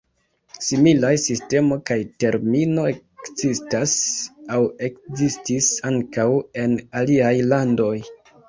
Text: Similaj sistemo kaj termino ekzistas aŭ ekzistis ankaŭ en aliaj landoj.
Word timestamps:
Similaj 0.67 1.11
sistemo 1.23 1.77
kaj 1.89 1.97
termino 2.23 2.87
ekzistas 2.93 3.93
aŭ 4.57 4.65
ekzistis 4.89 5.71
ankaŭ 5.91 6.29
en 6.65 6.79
aliaj 7.05 7.35
landoj. 7.53 7.97